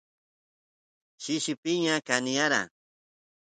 [1.23, 2.61] shishi piña kaniyara